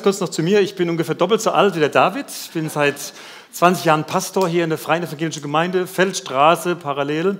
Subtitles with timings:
[0.00, 0.62] Ganz kurz noch zu mir.
[0.62, 2.24] Ich bin ungefähr doppelt so alt wie der David.
[2.30, 3.12] Ich bin seit
[3.52, 7.38] 20 Jahren Pastor hier in der Freien Evangelischen Gemeinde, Feldstraße parallel.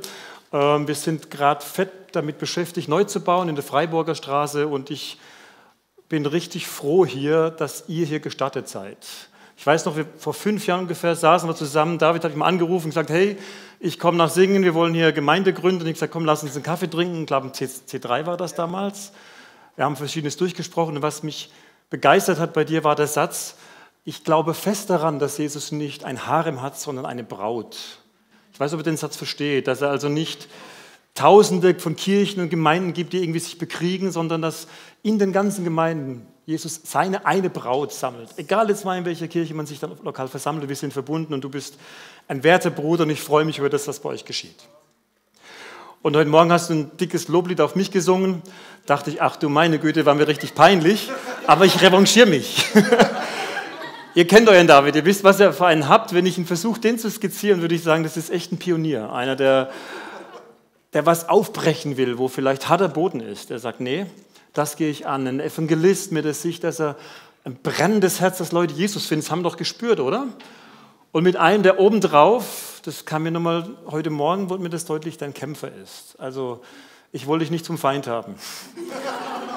[0.52, 4.90] Ähm, wir sind gerade fett damit beschäftigt, neu zu bauen in der Freiburger Straße und
[4.90, 5.18] ich
[6.10, 8.98] bin richtig froh hier, dass ihr hier gestartet seid.
[9.56, 11.96] Ich weiß noch, wir, vor fünf Jahren ungefähr saßen wir zusammen.
[11.96, 13.38] David hat mich mal angerufen und gesagt, hey,
[13.78, 15.80] ich komme nach Singen, wir wollen hier Gemeinde gründen.
[15.80, 17.20] Und ich gesagt, komm, lass uns einen Kaffee trinken.
[17.22, 19.12] Ich glaube, C3 war das damals.
[19.76, 21.50] Wir haben Verschiedenes durchgesprochen und was mich
[21.90, 23.56] begeistert hat bei dir, war der Satz,
[24.04, 27.76] ich glaube fest daran, dass Jesus nicht ein Harem hat, sondern eine Braut.
[28.52, 30.48] Ich weiß, ob ihr den Satz versteht, dass er also nicht
[31.14, 34.68] Tausende von Kirchen und Gemeinden gibt, die irgendwie sich bekriegen, sondern dass
[35.02, 38.30] in den ganzen Gemeinden Jesus seine eine Braut sammelt.
[38.36, 41.42] Egal jetzt mal, in welcher Kirche man sich dann lokal versammelt, wir sind verbunden und
[41.42, 41.76] du bist
[42.28, 44.56] ein werter Bruder und ich freue mich über das, was bei euch geschieht.
[46.02, 48.40] Und heute Morgen hast du ein dickes Loblied auf mich gesungen.
[48.86, 51.10] Dachte ich, ach du meine Güte, war mir richtig peinlich.
[51.50, 52.64] Aber ich revanchiere mich.
[54.14, 56.14] ihr kennt euren David, ihr wisst, was ihr für einen habt.
[56.14, 59.12] Wenn ich ihn versuche, den zu skizzieren, würde ich sagen, das ist echt ein Pionier.
[59.12, 59.68] Einer, der,
[60.92, 63.50] der was aufbrechen will, wo vielleicht harter Boden ist.
[63.50, 64.06] Der sagt, nee,
[64.52, 65.26] das gehe ich an.
[65.26, 66.94] Ein Evangelist mit der Sicht, dass er
[67.42, 69.24] ein brennendes Herz, dass Leute Jesus finden.
[69.24, 70.28] Das haben wir doch gespürt, oder?
[71.10, 75.18] Und mit einem, der obendrauf, das kam mir nochmal heute Morgen, wurde mir das deutlich,
[75.18, 76.14] dein Kämpfer ist.
[76.18, 76.62] Also
[77.10, 78.36] ich wollte dich nicht zum Feind haben.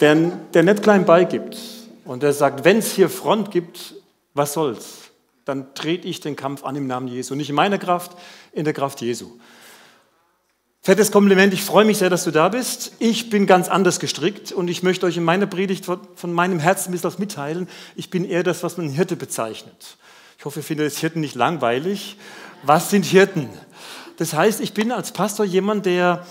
[0.00, 0.14] der,
[0.54, 1.58] der nicht klein beigibt
[2.04, 3.94] und der sagt, wenn es hier Front gibt,
[4.34, 5.10] was soll's?
[5.44, 7.34] Dann trete ich den Kampf an im Namen Jesu.
[7.34, 8.12] Nicht in meiner Kraft,
[8.52, 9.38] in der Kraft Jesu.
[10.82, 12.92] Fettes Kompliment, ich freue mich sehr, dass du da bist.
[12.98, 16.88] Ich bin ganz anders gestrickt und ich möchte euch in meiner Predigt von meinem Herzen
[16.88, 17.68] ein bisschen was mitteilen.
[17.96, 19.98] Ich bin eher das, was man Hirte bezeichnet.
[20.38, 22.16] Ich hoffe, ihr findet das Hirten nicht langweilig.
[22.62, 23.50] Was sind Hirten?
[24.18, 26.26] Das heißt, ich bin als Pastor jemand, der,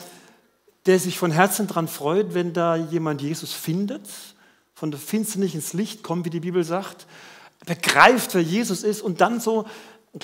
[0.87, 4.01] der sich von Herzen daran freut, wenn da jemand Jesus findet,
[4.73, 7.05] von der Finsternis ins Licht kommt, wie die Bibel sagt,
[7.65, 9.65] begreift, wer Jesus ist und dann so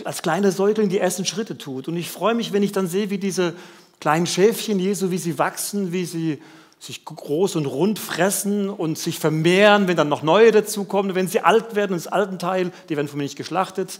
[0.05, 1.87] als kleiner Säugling die ersten Schritte tut.
[1.87, 3.53] Und ich freue mich, wenn ich dann sehe, wie diese
[3.99, 6.41] kleinen Schäfchen Jesu, wie sie wachsen, wie sie
[6.79, 11.15] sich groß und rund fressen und sich vermehren, wenn dann noch neue dazukommen.
[11.15, 13.99] Wenn sie alt werden, ins alten Teil, die werden von mir nicht geschlachtet,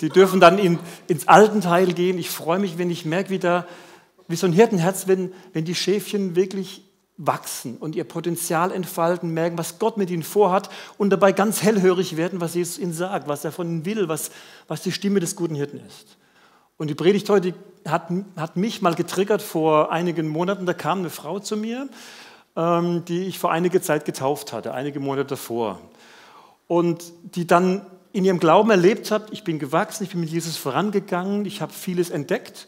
[0.00, 0.78] die dürfen dann in,
[1.08, 2.18] ins alten Teil gehen.
[2.18, 3.66] Ich freue mich, wenn ich merke, wie, da,
[4.30, 6.84] wie so ein Hirtenherz, wenn, wenn die Schäfchen wirklich
[7.16, 12.16] wachsen und ihr Potenzial entfalten, merken, was Gott mit ihnen vorhat und dabei ganz hellhörig
[12.16, 14.30] werden, was Jesus ihnen sagt, was er von ihnen will, was,
[14.68, 16.16] was die Stimme des guten Hirten ist.
[16.78, 17.52] Und die Predigt heute
[17.86, 20.64] hat, hat mich mal getriggert vor einigen Monaten.
[20.64, 21.90] Da kam eine Frau zu mir,
[22.56, 25.78] ähm, die ich vor einiger Zeit getauft hatte, einige Monate davor.
[26.68, 30.56] Und die dann in ihrem Glauben erlebt hat, ich bin gewachsen, ich bin mit Jesus
[30.56, 32.66] vorangegangen, ich habe vieles entdeckt.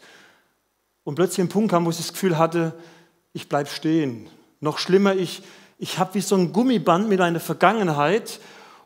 [1.03, 2.73] Und plötzlich ein Punkt kam, wo ich das Gefühl hatte,
[3.33, 4.29] ich bleibe stehen.
[4.59, 5.43] Noch schlimmer, ich,
[5.77, 8.39] ich habe wie so ein Gummiband mit einer Vergangenheit.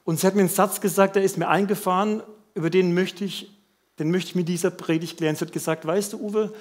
[0.03, 2.23] Und sie hat mir einen Satz gesagt, der ist mir eingefahren,
[2.55, 3.51] über den möchte ich
[3.99, 5.35] den möchte ich mit dieser Predigt klären.
[5.35, 6.53] Sie hat gesagt, weißt du, Uwe,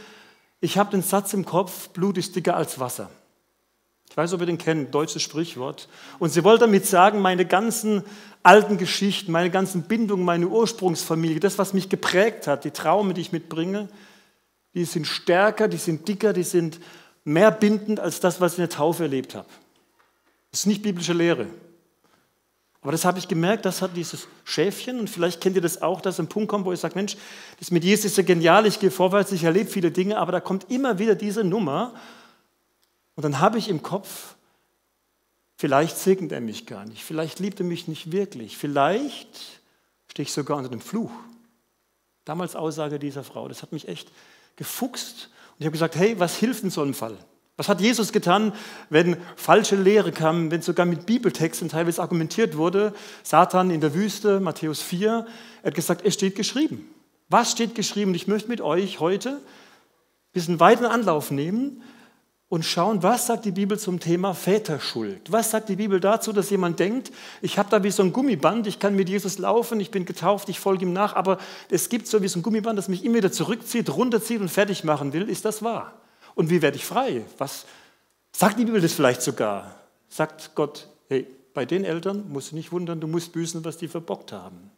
[0.61, 3.11] ich habe den Satz im Kopf, Blut ist dicker als Wasser.
[4.09, 5.89] Ich weiß, ob ihr den kennt, deutsches Sprichwort.
[6.19, 8.03] Und sie wollte damit sagen, meine ganzen
[8.43, 13.21] alten Geschichten, meine ganzen Bindungen, meine Ursprungsfamilie, das, was mich geprägt hat, die Traume, die
[13.21, 13.89] ich mitbringe,
[14.77, 16.79] die sind stärker, die sind dicker, die sind
[17.25, 19.49] mehr bindend als das, was ich in der Taufe erlebt habe.
[20.51, 21.47] Das ist nicht biblische Lehre.
[22.83, 26.03] Aber das habe ich gemerkt, das hat dieses Schäfchen und vielleicht kennt ihr das auch,
[26.03, 27.17] dass ein Punkt kommt, wo ich sage, Mensch,
[27.59, 30.41] das mit Jesus ist ja genial, ich gehe vorwärts, ich erlebe viele Dinge, aber da
[30.41, 31.95] kommt immer wieder diese Nummer
[33.15, 34.35] und dann habe ich im Kopf,
[35.57, 39.63] vielleicht segnet er mich gar nicht, vielleicht liebt er mich nicht wirklich, vielleicht
[40.09, 41.13] stehe ich sogar unter dem Fluch.
[42.27, 44.13] Damals Aussage dieser Frau, das hat mich echt
[44.57, 47.17] gefuchst und ich habe gesagt, hey, was hilft in so einem Fall?
[47.57, 48.53] Was hat Jesus getan,
[48.91, 52.93] wenn falsche Lehre kam, wenn sogar mit Bibeltexten teilweise argumentiert wurde?
[53.23, 55.27] Satan in der Wüste, Matthäus 4,
[55.63, 56.87] er hat gesagt, es steht geschrieben.
[57.31, 58.15] Was steht geschrieben?
[58.15, 61.83] Ich möchte mit euch heute ein bisschen weiteren Anlauf nehmen
[62.49, 65.33] und schauen, was sagt die Bibel zum Thema Väterschuld?
[65.33, 67.11] Was sagt die Bibel dazu, dass jemand denkt,
[67.43, 70.49] ich habe da wie so ein Gummiband, ich kann mit Jesus laufen, ich bin getauft,
[70.49, 71.39] ich folge ihm nach, aber
[71.71, 74.85] es gibt so wie so ein Gummiband, das mich immer wieder zurückzieht, runterzieht und fertig
[74.85, 75.29] machen will.
[75.29, 75.95] Ist das wahr?
[76.37, 77.25] Und wie werde ich frei?
[77.39, 77.67] Was
[78.31, 79.75] sagt die Bibel das vielleicht sogar?
[80.09, 83.89] Sagt Gott, hey, bei den Eltern musst du nicht wundern, du musst büßen, was die
[83.89, 84.71] verbockt haben.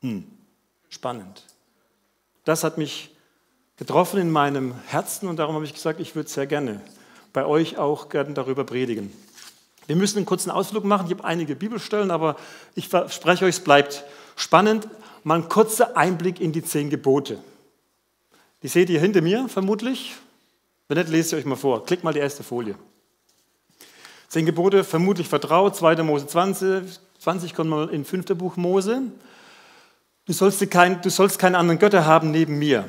[0.00, 0.24] Hm,
[0.88, 1.44] spannend.
[2.44, 3.14] Das hat mich
[3.80, 6.82] getroffen in meinem Herzen und darum habe ich gesagt, ich würde sehr gerne
[7.32, 9.10] bei euch auch gerne darüber predigen.
[9.86, 11.06] Wir müssen einen kurzen Ausflug machen.
[11.06, 12.36] Ich habe einige Bibelstellen, aber
[12.74, 14.04] ich verspreche euch, es bleibt
[14.36, 14.86] spannend.
[15.24, 17.38] Mal ein kurzer Einblick in die zehn Gebote.
[18.62, 20.14] Die seht ihr hinter mir vermutlich.
[20.86, 21.86] Wenn nicht, lese ich euch mal vor.
[21.86, 22.74] Klickt mal die erste Folie.
[24.28, 26.02] Zehn Gebote vermutlich vertraut, 2.
[26.02, 26.84] Mose 20,
[27.18, 28.26] 20 kommt mal in 5.
[28.36, 29.00] Buch Mose.
[30.26, 32.86] Du sollst, kein, du sollst keine anderen Götter haben neben mir.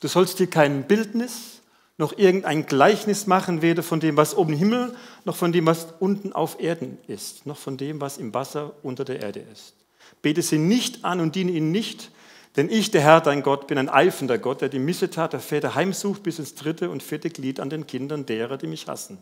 [0.00, 1.62] Du sollst dir kein Bildnis
[1.98, 4.94] noch irgendein Gleichnis machen, weder von dem, was oben im Himmel,
[5.24, 9.04] noch von dem, was unten auf Erden ist, noch von dem, was im Wasser unter
[9.04, 9.74] der Erde ist.
[10.20, 12.10] Bete sie nicht an und diene ihnen nicht,
[12.56, 15.74] denn ich, der Herr, dein Gott, bin ein eifender Gott, der die Missetat der Väter
[15.74, 19.18] heimsucht bis ins dritte und vierte Glied an den Kindern derer, die mich hassen.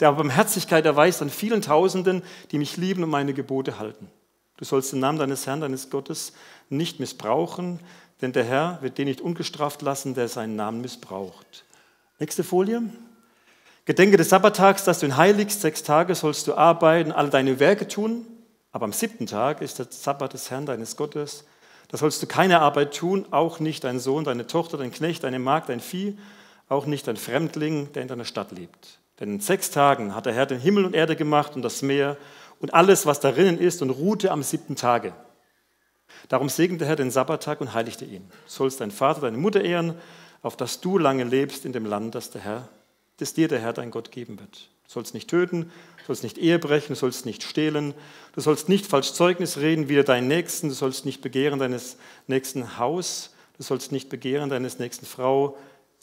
[0.00, 4.10] Der aber Barmherzigkeit erweist an vielen Tausenden, die mich lieben und meine Gebote halten.
[4.56, 6.32] Du sollst den Namen deines Herrn, deines Gottes
[6.70, 7.80] nicht missbrauchen,
[8.20, 11.64] denn der Herr wird den nicht ungestraft lassen, der seinen Namen missbraucht.
[12.18, 12.82] Nächste Folie.
[13.84, 15.60] Gedenke des Sabbattags, dass du ihn heiligst.
[15.60, 18.26] Sechs Tage sollst du arbeiten, alle deine Werke tun.
[18.72, 21.44] Aber am siebten Tag ist der Sabbat des Herrn, deines Gottes.
[21.88, 25.38] Da sollst du keine Arbeit tun, auch nicht dein Sohn, deine Tochter, dein Knecht, deine
[25.38, 26.18] Magd, dein Vieh,
[26.68, 28.98] auch nicht dein Fremdling, der in deiner Stadt lebt.
[29.20, 32.16] Denn in sechs Tagen hat der Herr den Himmel und Erde gemacht und das Meer
[32.60, 35.12] und alles, was darinnen ist, und ruhte am siebten Tage.
[36.28, 38.28] Darum segnete der Herr den Sabbattag und heiligte ihn.
[38.28, 39.94] Du sollst deinen Vater, deine Mutter ehren,
[40.42, 42.68] auf dass du lange lebst in dem Land, das, der Herr,
[43.18, 44.68] das dir der Herr dein Gott geben wird.
[44.86, 47.94] Du sollst nicht töten, du sollst nicht Ehe brechen, du sollst nicht stehlen,
[48.34, 51.96] du sollst nicht falsch Zeugnis reden wider deinen Nächsten, du sollst nicht begehren deines
[52.26, 55.56] nächsten Haus, du sollst nicht begehren deines nächsten Frau,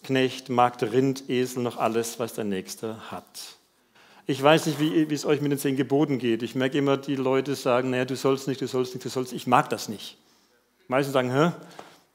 [0.04, 3.58] Knecht, Magd, Rind, Esel, noch alles, was der Nächste hat.
[4.26, 6.44] Ich weiß nicht, wie, wie, es euch mit den zehn Geboten geht.
[6.44, 9.34] Ich merke immer, die Leute sagen, naja, du sollst nicht, du sollst nicht, du sollst.
[9.34, 10.18] Ich mag das nicht.
[10.88, 11.52] Meistens sagen, hä,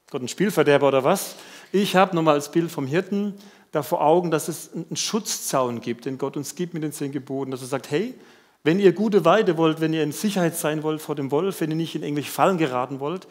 [0.09, 1.35] Gott ein Spielverderber oder was?
[1.71, 3.35] Ich habe nochmal als Bild vom Hirten
[3.71, 7.11] da vor Augen, dass es einen Schutzzaun gibt, den Gott uns gibt mit den zehn
[7.11, 8.15] Geboten, dass er sagt, hey,
[8.63, 11.69] wenn ihr gute Weide wollt, wenn ihr in Sicherheit sein wollt vor dem Wolf, wenn
[11.69, 13.27] ihr nicht in irgendwelche Fallen geraten wollt,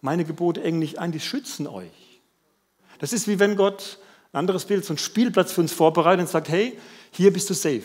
[0.00, 2.20] meine Gebote engen nicht ein, die schützen euch.
[3.00, 3.98] Das ist wie wenn Gott,
[4.32, 6.78] ein anderes Bild, so einen Spielplatz für uns vorbereitet und sagt, hey,
[7.10, 7.82] hier bist du safe.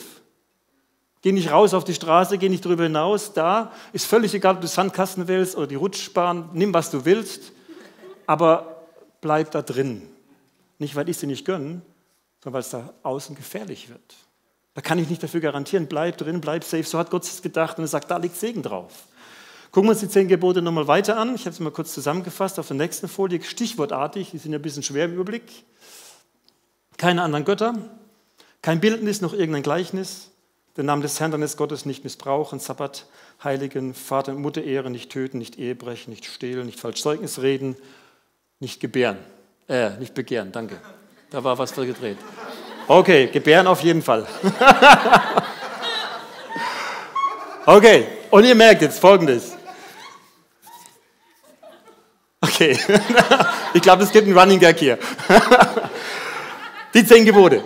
[1.25, 3.33] Geh nicht raus auf die Straße, geh nicht darüber hinaus.
[3.33, 7.51] Da ist völlig egal, ob du Sandkasten willst oder die Rutschbahn, nimm was du willst,
[8.27, 8.86] aber
[9.22, 10.04] bleib da drin.
[10.77, 11.81] Nicht, weil ich sie nicht gönne,
[12.44, 14.16] sondern weil es da außen gefährlich wird.
[14.75, 16.83] Da kann ich nicht dafür garantieren, bleib drin, bleib safe.
[16.83, 18.94] So hat Gott es gedacht und er sagt, da liegt Segen drauf.
[19.71, 21.33] Gucken wir uns die zehn Gebote nochmal weiter an.
[21.33, 24.62] Ich habe es mal kurz zusammengefasst auf der nächsten Folie, stichwortartig, die sind ja ein
[24.62, 25.66] bisschen schwer im Überblick.
[26.98, 27.74] Keine anderen Götter,
[28.62, 30.30] kein Bildnis noch irgendein Gleichnis,
[30.77, 33.06] den Namen des Herrn deines Gottes nicht missbrauchen, Sabbat
[33.44, 37.75] heiligen, Vater und Mutter ehren, nicht töten, nicht Ehebrechen, nicht stehlen, nicht falsch Zeugnis reden,
[38.60, 39.18] nicht gebären.
[39.68, 40.80] Äh, nicht begehren, danke.
[41.30, 42.18] Da war was gedreht.
[42.88, 44.27] Okay, gebären auf jeden Fall.
[47.66, 49.54] okay, und ihr merkt jetzt Folgendes.
[52.42, 52.78] Okay,
[53.74, 55.00] ich glaube, es gibt einen Running Gag hier.
[56.94, 57.63] Die zehn Gebote.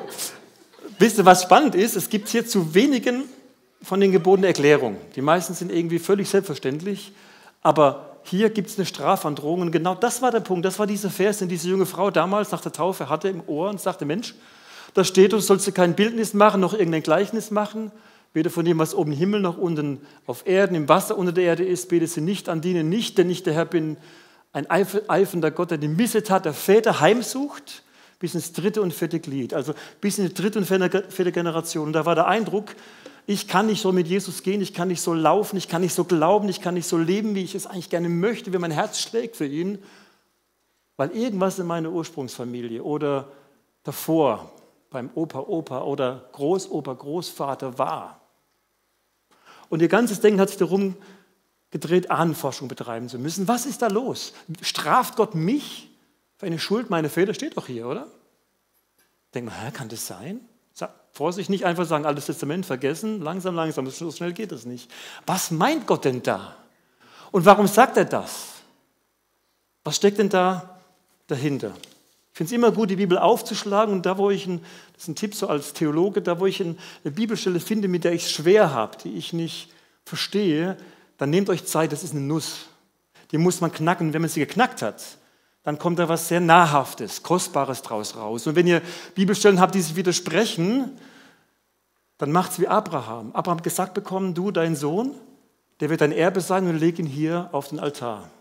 [0.99, 1.95] Wisst ihr, was spannend ist?
[1.95, 3.23] Es gibt hier zu wenigen
[3.81, 4.97] von den Geboten Erklärung.
[5.15, 7.13] Die meisten sind irgendwie völlig selbstverständlich,
[7.61, 9.61] aber hier gibt es eine Strafandrohung.
[9.61, 10.65] Und genau das war der Punkt.
[10.65, 13.69] Das war dieser Vers, den diese junge Frau damals nach der Taufe hatte im Ohr
[13.69, 14.35] und sagte: Mensch,
[14.93, 17.93] da steht, du sollst dir kein Bildnis machen, noch irgendein Gleichnis machen.
[18.33, 21.45] Weder von dem, was oben im Himmel noch unten auf Erden, im Wasser unter der
[21.45, 23.95] Erde ist, bete sie nicht an, diene nicht, denn ich der Herr bin
[24.51, 27.83] ein eifender Gott, der die Missetat der Väter heimsucht,
[28.19, 31.87] bis ins dritte und vierte Glied, also bis in die dritte und vierte Generation.
[31.87, 32.75] Und da war der Eindruck,
[33.25, 35.93] ich kann nicht so mit Jesus gehen, ich kann nicht so laufen, ich kann nicht
[35.93, 38.71] so glauben, ich kann nicht so leben, wie ich es eigentlich gerne möchte, wie mein
[38.71, 39.79] Herz schlägt für ihn,
[40.97, 43.29] weil irgendwas in meiner Ursprungsfamilie oder
[43.83, 44.51] davor
[44.89, 48.19] beim Opa, Opa oder Großopa, Großvater war.
[49.69, 50.95] Und ihr ganzes Denken hat sich darum
[51.71, 53.47] gedreht, Ahnenforschung betreiben zu müssen.
[53.47, 54.33] Was ist da los?
[54.61, 55.88] Straft Gott mich
[56.39, 57.35] für eine Schuld meiner Väter?
[57.35, 58.07] Steht doch hier, oder?
[59.35, 60.39] Denkt man, kann das sein?
[61.11, 64.89] Vorsicht, nicht einfach sagen, altes Testament vergessen, langsam, langsam, so schnell geht das nicht.
[65.25, 66.55] Was meint Gott denn da?
[67.31, 68.47] Und warum sagt er das?
[69.83, 70.79] Was steckt denn da
[71.27, 71.73] dahinter?
[72.31, 75.07] Ich finde es immer gut, die Bibel aufzuschlagen und da, wo ich, ein, das ist
[75.09, 78.31] ein Tipp so als Theologe, da, wo ich eine Bibelstelle finde, mit der ich es
[78.31, 79.73] schwer habe, die ich nicht
[80.05, 80.77] verstehe,
[81.17, 82.67] dann nehmt euch Zeit, das ist eine Nuss.
[83.31, 84.13] Die muss man knacken.
[84.13, 85.03] Wenn man sie geknackt hat,
[85.69, 88.47] dann kommt da was sehr Nahrhaftes, Kostbares draus raus.
[88.47, 88.81] Und wenn ihr
[89.13, 90.97] Bibelstellen habt, die sich widersprechen,
[92.17, 93.31] dann macht es wie Abraham.
[93.33, 95.13] Abraham hat gesagt bekommen, du, dein Sohn,
[95.79, 98.31] der wird dein Erbe sein und leg ihn hier auf den Altar.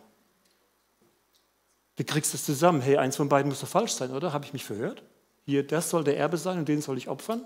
[1.99, 2.81] Wie kriegst du das zusammen?
[2.81, 4.33] Hey, eins von beiden muss doch falsch sein, oder?
[4.33, 5.03] Habe ich mich verhört?
[5.45, 7.43] Hier, das soll der Erbe sein und den soll ich opfern.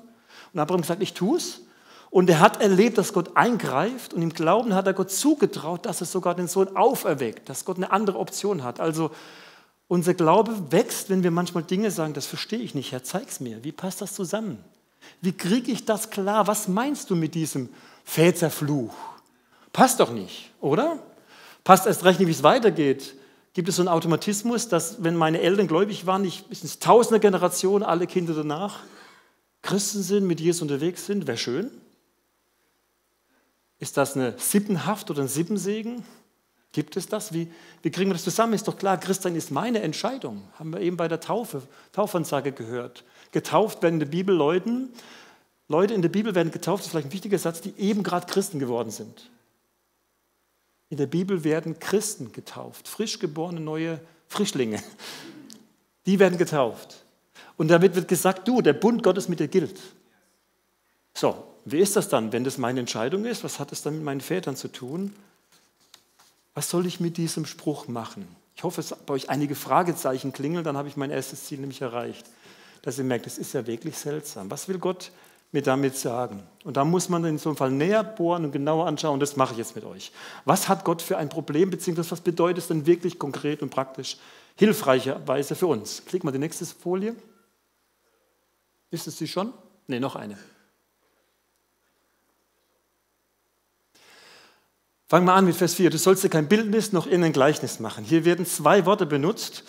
[0.52, 1.62] Und Abraham gesagt, ich tue es.
[2.08, 6.00] Und er hat erlebt, dass Gott eingreift und im Glauben hat er Gott zugetraut, dass
[6.00, 8.78] er sogar den Sohn auferweckt, dass Gott eine andere Option hat.
[8.78, 9.10] Also
[9.92, 13.62] unser Glaube wächst, wenn wir manchmal Dinge sagen, das verstehe ich nicht, Herr, zeig's mir.
[13.62, 14.56] Wie passt das zusammen?
[15.20, 16.46] Wie kriege ich das klar?
[16.46, 17.68] Was meinst du mit diesem
[18.02, 18.94] Väterfluch?
[19.70, 20.98] Passt doch nicht, oder?
[21.62, 23.14] Passt erst recht nicht, wie es weitergeht.
[23.52, 27.82] Gibt es so einen Automatismus, dass wenn meine Eltern gläubig waren, ich bis tausende Generation,
[27.82, 28.78] alle Kinder danach
[29.60, 31.26] Christen sind, mit Jesus unterwegs sind?
[31.26, 31.70] Wäre schön.
[33.78, 36.02] Ist das eine Sippenhaft oder ein Sippensegen?
[36.72, 37.32] Gibt es das?
[37.34, 37.52] Wie,
[37.82, 38.54] wie kriegen wir das zusammen?
[38.54, 40.42] Ist doch klar, Christsein ist meine Entscheidung.
[40.58, 41.62] Haben wir eben bei der Taufe,
[41.92, 43.04] Taufansage gehört.
[43.30, 44.90] Getauft werden in der Bibel Leuten,
[45.68, 48.26] Leute in der Bibel werden getauft, das ist vielleicht ein wichtiger Satz, die eben gerade
[48.26, 49.30] Christen geworden sind.
[50.90, 54.82] In der Bibel werden Christen getauft, frisch geborene neue Frischlinge.
[56.04, 57.04] Die werden getauft.
[57.56, 59.78] Und damit wird gesagt, du, der Bund Gottes mit dir gilt.
[61.14, 63.44] So, wie ist das dann, wenn das meine Entscheidung ist?
[63.44, 65.14] Was hat es dann mit meinen Vätern zu tun?
[66.54, 68.26] Was soll ich mit diesem Spruch machen?
[68.54, 71.80] Ich hoffe, es bei euch einige Fragezeichen klingeln, dann habe ich mein erstes Ziel nämlich
[71.80, 72.26] erreicht.
[72.82, 74.50] Dass ihr merkt, es ist ja wirklich seltsam.
[74.50, 75.12] Was will Gott
[75.52, 76.42] mir damit sagen?
[76.64, 79.14] Und da muss man in so einem Fall näher bohren und genauer anschauen.
[79.14, 80.12] Und das mache ich jetzt mit euch.
[80.44, 84.18] Was hat Gott für ein Problem, beziehungsweise was bedeutet es denn wirklich konkret und praktisch
[84.56, 86.04] hilfreicherweise für uns?
[86.04, 87.14] Klick mal die nächste Folie.
[88.90, 89.52] Ist es sie schon?
[89.86, 90.36] Ne, noch eine.
[95.12, 95.90] Fangen wir an mit Vers 4.
[95.90, 98.02] Du sollst dir kein Bildnis noch in ein Gleichnis machen.
[98.02, 99.62] Hier werden zwei Worte benutzt,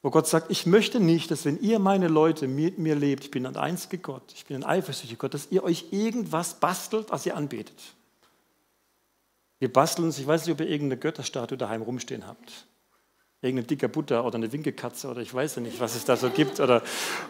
[0.00, 3.30] wo Gott sagt, ich möchte nicht, dass wenn ihr meine Leute mit mir lebt, ich
[3.30, 7.26] bin ein einziger Gott, ich bin ein eifersüchtiger Gott, dass ihr euch irgendwas bastelt, was
[7.26, 7.78] ihr anbetet.
[9.58, 12.64] Wir basteln uns, ich weiß nicht, ob ihr irgendeine Götterstatue daheim rumstehen habt.
[13.42, 16.30] Irgendein dicker Butter oder eine Winkekatze oder ich weiß ja nicht, was es da so
[16.30, 16.82] gibt oder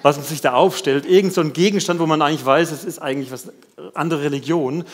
[0.02, 1.04] was man sich da aufstellt.
[1.04, 3.50] Irgend so ein Gegenstand, wo man eigentlich weiß, es ist eigentlich was
[3.94, 4.84] andere Religion.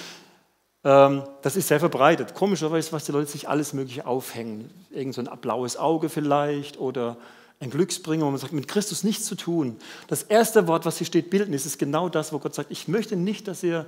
[0.85, 2.35] Ähm, das ist sehr verbreitet.
[2.35, 4.71] Komischerweise, was die Leute sich alles Mögliche aufhängen.
[4.91, 7.17] Irgend so ein blaues Auge vielleicht oder
[7.61, 9.79] ein Glücksbringer, wo man sagt, mit Christus nichts zu tun.
[10.09, 13.17] Das erste Wort, was hier steht, Bildnis, ist genau das, wo Gott sagt, ich möchte
[13.17, 13.87] nicht, dass ihr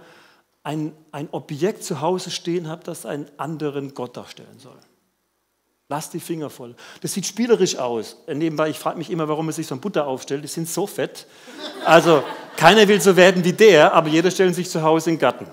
[0.63, 4.79] ein, ein Objekt zu Hause stehen habt, das einen anderen Gott darstellen soll.
[5.89, 6.75] Lasst die Finger voll.
[7.03, 8.17] Das sieht spielerisch aus.
[8.27, 10.43] Nebenbei, ich frage mich immer, warum man sich so ein Butter aufstellt.
[10.43, 11.29] Die sind so fett.
[11.85, 12.25] Also,
[12.57, 15.47] keiner will so werden wie der, aber jeder stellt sich zu Hause in den Garten.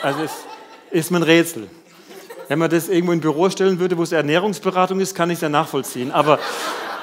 [0.00, 0.44] Also, es ist
[1.10, 1.68] mir ein Rätsel.
[2.48, 5.36] Wenn man das irgendwo in ein Büro stellen würde, wo es Ernährungsberatung ist, kann ich
[5.36, 6.12] es ja nachvollziehen.
[6.12, 6.38] Aber,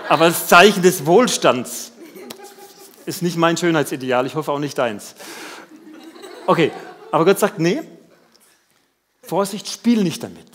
[0.07, 1.91] aber das Zeichen des Wohlstands
[3.05, 4.25] ist nicht mein Schönheitsideal.
[4.25, 5.15] Ich hoffe auch nicht deins.
[6.45, 6.71] Okay,
[7.11, 7.81] aber Gott sagt, nee,
[9.23, 10.47] Vorsicht, spiel nicht damit.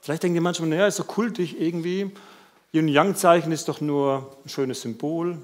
[0.00, 2.10] Vielleicht denken die manchmal, naja, ist so kultig irgendwie.
[2.72, 5.38] Yin-Yang-Zeichen ist doch nur ein schönes Symbol.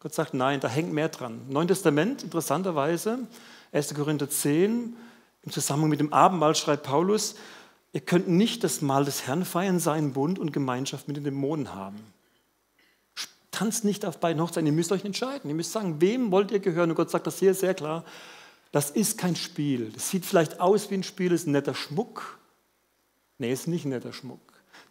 [0.00, 1.40] Gott sagt, nein, da hängt mehr dran.
[1.48, 3.18] Neuen Testament, interessanterweise,
[3.72, 3.94] 1.
[3.94, 4.96] Korinther 10,
[5.48, 7.34] im Zusammenhang mit dem Abendmahl schreibt Paulus,
[7.92, 11.74] ihr könnt nicht das Mahl des Herrn feiern, seinen Bund und Gemeinschaft mit den Dämonen
[11.74, 11.98] haben.
[13.50, 15.48] Tanzt nicht auf beiden Hochzeiten, ihr müsst euch entscheiden.
[15.48, 16.90] Ihr müsst sagen, wem wollt ihr gehören?
[16.90, 18.04] Und Gott sagt das hier sehr klar.
[18.72, 19.90] Das ist kein Spiel.
[19.90, 22.38] Das sieht vielleicht aus wie ein Spiel, ist ein netter Schmuck.
[23.38, 24.40] Nee, ist nicht ein netter Schmuck.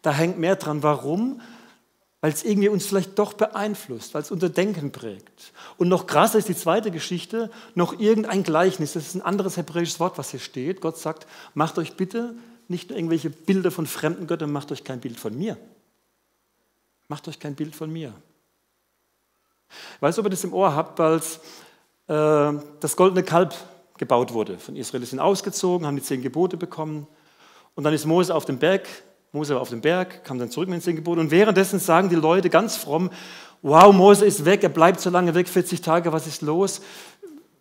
[0.02, 0.82] Da hängt mehr dran.
[0.82, 1.40] Warum?
[2.20, 5.52] Weil es irgendwie uns vielleicht doch beeinflusst, weil es unser Denken prägt.
[5.76, 10.00] Und noch krasser ist die zweite Geschichte, noch irgendein Gleichnis, das ist ein anderes hebräisches
[10.00, 10.80] Wort, was hier steht.
[10.80, 12.34] Gott sagt, macht euch bitte
[12.66, 15.56] nicht nur irgendwelche Bilder von fremden Göttern, macht euch kein Bild von mir.
[17.06, 18.12] Macht euch kein Bild von mir.
[19.96, 21.36] Ich weiß, ob ihr das im Ohr habt, als
[22.08, 23.54] äh, das goldene Kalb
[23.96, 24.58] gebaut wurde.
[24.58, 27.06] Von Israel sind ausgezogen, haben die zehn Gebote bekommen.
[27.74, 28.88] Und dann ist Mose auf dem Berg
[29.32, 32.16] Mose war auf dem Berg, kam dann zurück mit den zehn und währenddessen sagen die
[32.16, 33.10] Leute ganz fromm,
[33.62, 36.80] wow, Mose ist weg, er bleibt so lange weg, 40 Tage, was ist los?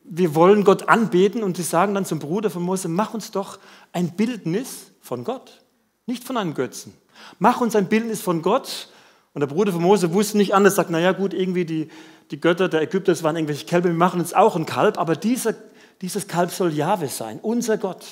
[0.03, 3.59] Wir wollen Gott anbeten und sie sagen dann zum Bruder von Mose, mach uns doch
[3.91, 5.61] ein Bildnis von Gott,
[6.05, 6.93] nicht von einem Götzen.
[7.39, 8.89] Mach uns ein Bildnis von Gott.
[9.33, 11.89] Und der Bruder von Mose wusste nicht anders, sagt, naja gut, irgendwie die,
[12.31, 15.15] die Götter der Ägypter, das waren irgendwelche Kälber, wir machen uns auch ein Kalb, aber
[15.15, 15.53] dieser,
[16.01, 18.05] dieses Kalb soll Jahwe sein, unser Gott.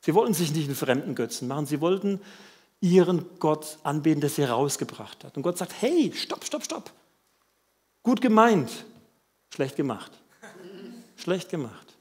[0.00, 2.20] Sie wollten sich nicht einen fremden Götzen machen, sie wollten
[2.80, 5.36] ihren Gott anbeten, der sie rausgebracht hat.
[5.36, 6.90] Und Gott sagt, hey, stopp, stopp, stopp.
[8.02, 8.70] Gut gemeint,
[9.52, 10.12] schlecht gemacht.
[11.16, 11.94] Schlecht gemacht.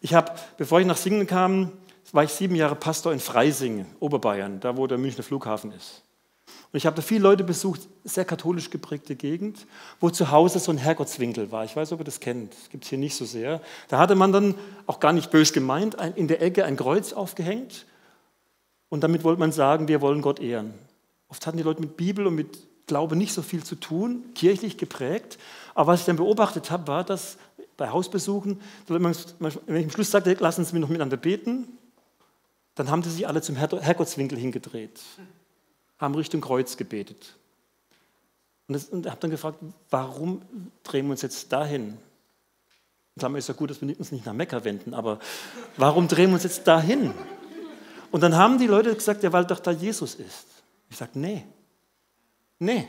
[0.00, 1.72] Ich habe, bevor ich nach Singen kam,
[2.12, 6.02] war ich sieben Jahre Pastor in Freising, Oberbayern, da wo der Münchner Flughafen ist.
[6.70, 9.66] Und ich habe da viele Leute besucht, sehr katholisch geprägte Gegend,
[9.98, 11.64] wo zu Hause so ein Herrgottswinkel war.
[11.64, 13.60] Ich weiß, ob ihr das kennt, das gibt es hier nicht so sehr.
[13.88, 14.54] Da hatte man dann,
[14.86, 17.86] auch gar nicht bös gemeint, in der Ecke ein Kreuz aufgehängt
[18.94, 20.72] und damit wollte man sagen, wir wollen Gott ehren.
[21.28, 24.76] Oft hatten die Leute mit Bibel und mit Glaube nicht so viel zu tun, kirchlich
[24.76, 25.36] geprägt.
[25.74, 27.36] Aber was ich dann beobachtet habe, war, dass
[27.76, 31.66] bei Hausbesuchen, wenn ich am Schluss sagte, lassen Sie mich noch miteinander beten,
[32.76, 35.00] dann haben sie sich alle zum Herrgottswinkel hingedreht,
[35.98, 37.34] haben Richtung Kreuz gebetet.
[38.68, 39.58] Und, und habe dann gefragt,
[39.90, 40.40] warum
[40.84, 41.98] drehen wir uns jetzt dahin?
[43.18, 45.18] Klammer ist ja gut, dass wir uns nicht nach Mekka wenden, aber
[45.76, 47.12] warum drehen wir uns jetzt dahin?
[48.14, 50.46] Und dann haben die Leute gesagt, ja, weil doch da Jesus ist.
[50.88, 51.44] Ich sage, nee,
[52.60, 52.86] nee.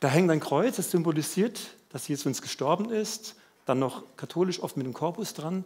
[0.00, 4.76] Da hängt ein Kreuz, das symbolisiert, dass Jesus uns gestorben ist, dann noch katholisch oft
[4.76, 5.64] mit dem Korpus dran.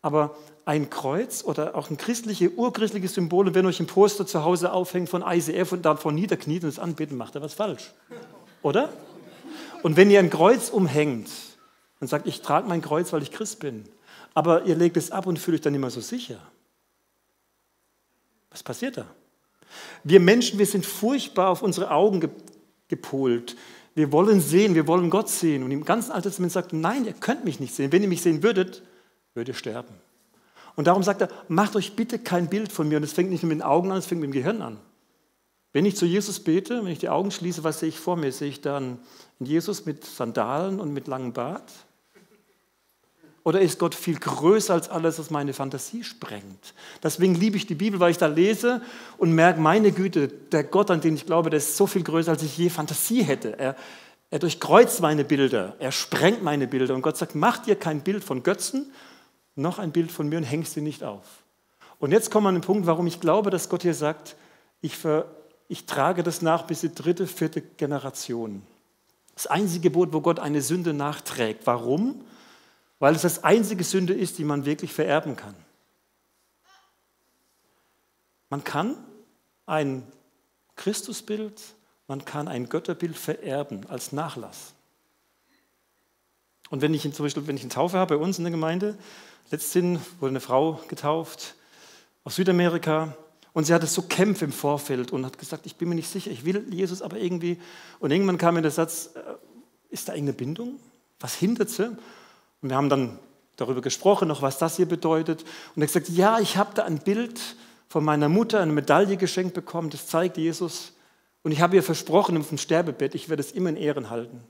[0.00, 4.42] Aber ein Kreuz oder auch ein christliche, urchristliches Symbol, und wenn euch ein Poster zu
[4.42, 7.92] Hause aufhängt von ICF und davor niederkniet und es anbeten, macht er was falsch.
[8.62, 8.90] Oder?
[9.82, 11.28] Und wenn ihr ein Kreuz umhängt
[12.00, 13.84] und sagt, ich trage mein Kreuz, weil ich Christ bin,
[14.32, 16.38] aber ihr legt es ab und fühlt euch dann immer so sicher.
[18.52, 19.06] Was passiert da?
[20.04, 22.30] Wir Menschen, wir sind furchtbar auf unsere Augen
[22.88, 23.56] gepolt.
[23.94, 25.62] Wir wollen sehen, wir wollen Gott sehen.
[25.62, 27.92] Und im ganzen Alten Testament sagt, nein, ihr könnt mich nicht sehen.
[27.92, 28.82] Wenn ihr mich sehen würdet,
[29.34, 29.94] würde sterben.
[30.76, 32.98] Und darum sagt er, macht euch bitte kein Bild von mir.
[32.98, 34.78] Und es fängt nicht nur mit den Augen an, es fängt mit dem Gehirn an.
[35.72, 38.30] Wenn ich zu Jesus bete, wenn ich die Augen schließe, was sehe ich vor mir?
[38.32, 38.98] Sehe ich dann
[39.38, 41.72] Jesus mit Sandalen und mit langem Bart?
[43.44, 46.74] Oder ist Gott viel größer als alles, was meine Fantasie sprengt?
[47.02, 48.82] Deswegen liebe ich die Bibel, weil ich da lese
[49.18, 52.30] und merke, meine Güte, der Gott, an den ich glaube, der ist so viel größer,
[52.30, 53.58] als ich je Fantasie hätte.
[53.58, 53.76] Er,
[54.30, 56.94] er durchkreuzt meine Bilder, er sprengt meine Bilder.
[56.94, 58.92] Und Gott sagt, mach dir kein Bild von Götzen,
[59.56, 61.24] noch ein Bild von mir und hängst sie nicht auf.
[61.98, 64.36] Und jetzt kommt man an den Punkt, warum ich glaube, dass Gott hier sagt,
[64.80, 65.26] ich, ver,
[65.68, 68.62] ich trage das nach bis die dritte, vierte Generation.
[69.34, 71.66] Das einzige Gebot, wo Gott eine Sünde nachträgt.
[71.66, 72.24] Warum?
[73.02, 75.56] Weil es das einzige Sünde ist, die man wirklich vererben kann.
[78.48, 78.96] Man kann
[79.66, 80.06] ein
[80.76, 81.60] Christusbild,
[82.06, 84.74] man kann ein Götterbild vererben als Nachlass.
[86.70, 88.96] Und wenn ich zum Beispiel, wenn ich eine Taufe habe bei uns in der Gemeinde,
[89.50, 91.56] Letztens wurde eine Frau getauft
[92.22, 93.16] aus Südamerika
[93.52, 96.30] und sie hatte so Kämpfe im Vorfeld und hat gesagt, ich bin mir nicht sicher,
[96.30, 97.58] ich will Jesus aber irgendwie.
[97.98, 99.20] Und irgendwann kam mir der Satz, äh,
[99.90, 100.78] ist da irgendeine Bindung?
[101.18, 101.96] Was hindert sie?
[102.62, 103.18] Und wir haben dann
[103.56, 105.42] darüber gesprochen, noch was das hier bedeutet.
[105.74, 107.40] Und er hat gesagt, ja, ich habe da ein Bild
[107.88, 110.92] von meiner Mutter, eine Medaille geschenkt bekommen, das zeigt Jesus.
[111.42, 114.42] Und ich habe ihr versprochen auf dem Sterbebett, ich werde es immer in Ehren halten.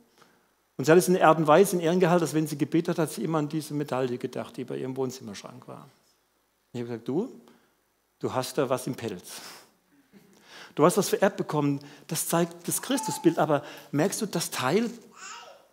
[0.77, 2.98] Und sie hat es in Art und in Ehren gehalten, dass wenn sie gebetet hat,
[2.98, 5.88] hat sie immer an diese Medaille gedacht, die bei ihrem Wohnzimmerschrank war.
[6.72, 7.29] Ich habe gesagt, du,
[8.18, 9.40] du hast da was im Pelz.
[10.75, 14.90] Du hast was vererbt bekommen, das zeigt das Christusbild, aber merkst du, das Teil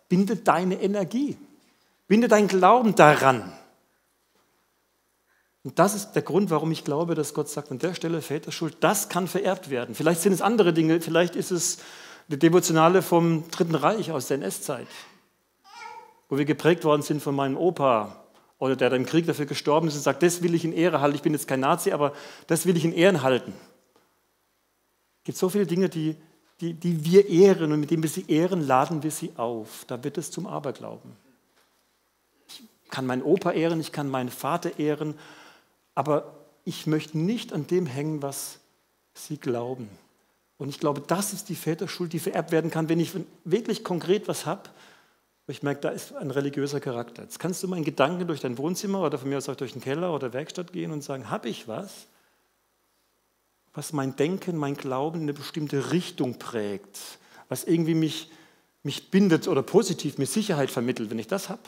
[0.08, 1.38] bindet deine Energie,
[2.10, 3.52] bindet deinen Glauben daran.
[5.62, 8.78] Und das ist der Grund, warum ich glaube, dass Gott sagt, an der Stelle Väterschuld,
[8.80, 9.94] das kann vererbt werden.
[9.94, 11.78] Vielleicht sind es andere Dinge, vielleicht ist es
[12.26, 14.88] die Devotionale vom Dritten Reich aus der NS-Zeit,
[16.28, 18.24] wo wir geprägt worden sind von meinem Opa
[18.58, 21.14] oder der im Krieg dafür gestorben ist und sagt, das will ich in Ehre halten.
[21.14, 22.12] Ich bin jetzt kein Nazi, aber
[22.48, 23.52] das will ich in Ehren halten.
[25.18, 26.16] Es gibt so viele Dinge, die,
[26.60, 29.84] die, die wir ehren und mit denen wir sie ehren, laden wir sie auf.
[29.86, 31.29] Da wird es zum Aberglauben.
[32.90, 35.14] Kann meinen Opa ehren, ich kann meinen Vater ehren,
[35.94, 38.58] aber ich möchte nicht an dem hängen, was
[39.14, 39.88] sie glauben.
[40.58, 43.12] Und ich glaube, das ist die Väterschuld, die vererbt werden kann, wenn ich
[43.44, 44.68] wirklich konkret was habe,
[45.50, 47.22] ich merke, da ist ein religiöser Charakter.
[47.22, 49.82] Jetzt kannst du in Gedanken durch dein Wohnzimmer oder von mir aus auch durch den
[49.82, 52.06] Keller oder Werkstatt gehen und sagen, habe ich was,
[53.74, 56.98] was mein Denken, mein Glauben in eine bestimmte Richtung prägt,
[57.48, 58.30] was irgendwie mich,
[58.82, 61.62] mich bindet oder positiv mir Sicherheit vermittelt, wenn ich das habe?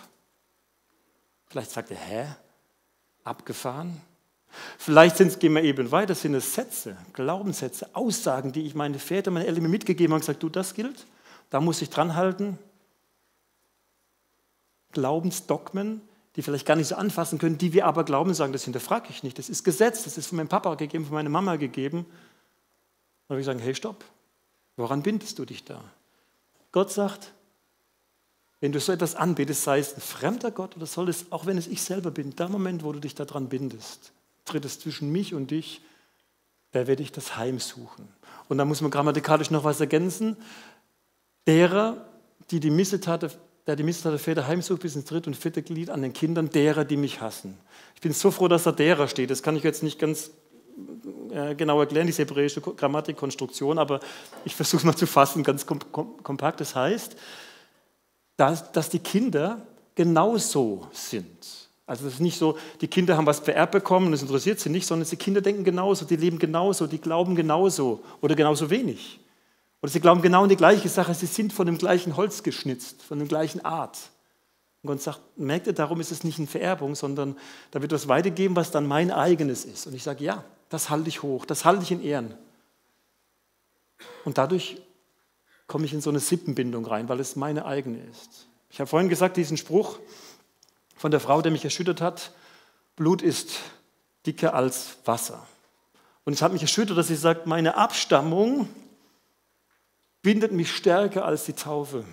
[1.52, 2.26] Vielleicht sagt er, hä?
[3.24, 4.00] Abgefahren?
[4.78, 8.98] Vielleicht sind es, gehen wir eben weiter, sind es Sätze, Glaubenssätze, Aussagen, die ich meine
[8.98, 11.06] Väter, meine Eltern mir mitgegeben haben und gesagt, du, das gilt,
[11.50, 12.58] da muss ich dran halten.
[14.92, 16.00] Glaubensdogmen,
[16.36, 19.22] die vielleicht gar nicht so anfassen können, die wir aber glauben, sagen, das hinterfrage ich
[19.22, 22.06] nicht, das ist Gesetz, das ist von meinem Papa gegeben, von meiner Mama gegeben.
[23.28, 24.06] Dann würde ich sagen, hey, stopp,
[24.76, 25.84] woran bindest du dich da?
[26.72, 27.34] Gott sagt,
[28.62, 31.59] wenn du so etwas anbetest, sei es ein fremder Gott oder soll es, auch wenn
[31.59, 34.12] es ich selber bin, der Moment, wo du dich daran bindest,
[34.44, 35.81] tritt es zwischen mich und dich,
[36.70, 38.07] wer werde ich das Heim suchen.
[38.48, 40.37] Und da muss man grammatikalisch noch was ergänzen.
[41.48, 42.07] Derer,
[42.53, 45.90] die die Missetat, der die Missetat der Väter heimsucht bis ins dritte und vierte Glied
[45.90, 47.59] an den Kindern, derer, die mich hassen.
[47.96, 49.33] Ich bin so froh, dass da derer steht.
[49.33, 50.31] Das kann ich jetzt nicht ganz
[51.33, 53.98] äh, genau erklären, diese hebräische Grammatikkonstruktion, aber
[54.44, 56.61] ich versuche es mal zu fassen, ganz kompakt.
[56.61, 57.16] Das heißt,
[58.37, 59.61] dass, dass die Kinder
[59.95, 61.62] genauso sind.
[61.87, 64.71] Also es ist nicht so, die Kinder haben was vererbt bekommen und es interessiert sie
[64.71, 69.21] nicht, sondern die Kinder denken genauso, die leben genauso, die glauben genauso oder genauso wenig.
[69.83, 73.03] Oder sie glauben genau an die gleiche Sache, sie sind von dem gleichen Holz geschnitzt,
[73.03, 73.99] von der gleichen Art.
[74.83, 77.37] Und Gott sagt, merkt ihr, darum ist es nicht eine Vererbung, sondern
[77.73, 79.87] da wird was weitergeben, was dann mein eigenes ist.
[79.87, 82.35] Und ich sage, ja, das halte ich hoch, das halte ich in Ehren.
[84.25, 84.81] Und dadurch
[85.66, 88.46] komme ich in so eine Sippenbindung rein, weil es meine eigene ist.
[88.70, 89.98] Ich habe vorhin gesagt, diesen Spruch
[90.96, 92.33] von der Frau, der mich erschüttert hat,
[92.96, 93.61] Blut ist
[94.27, 95.46] dicker als Wasser.
[96.25, 98.68] Und es hat mich erschüttert, dass sie sagt, meine Abstammung
[100.22, 102.05] bindet mich stärker als die Taufe.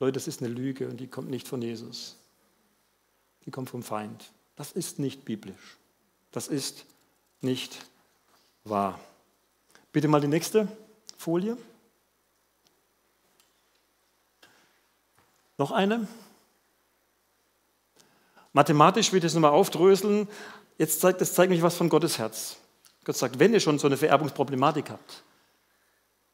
[0.00, 2.16] Leute, das ist eine Lüge und die kommt nicht von Jesus.
[3.44, 4.32] Die kommt vom Feind.
[4.56, 5.76] Das ist nicht biblisch.
[6.32, 6.86] Das ist
[7.40, 7.86] nicht
[8.64, 8.98] wahr.
[9.92, 10.68] Bitte mal die nächste
[11.18, 11.56] Folie.
[15.58, 16.06] Noch eine.
[18.52, 20.28] Mathematisch will ich das nochmal aufdröseln.
[20.78, 22.56] Jetzt zeigt, das zeigt mich was von Gottes Herz.
[23.04, 25.24] Gott sagt, wenn ihr schon so eine Vererbungsproblematik habt,